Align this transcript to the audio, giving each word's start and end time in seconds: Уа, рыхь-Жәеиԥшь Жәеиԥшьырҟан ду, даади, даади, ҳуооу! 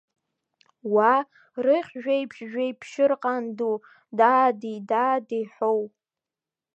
Уа, 0.93 1.13
рыхь-Жәеиԥшь 1.65 2.41
Жәеиԥшьырҟан 2.51 3.43
ду, 3.57 3.75
даади, 4.17 4.75
даади, 4.89 5.43
ҳуооу! 5.53 5.83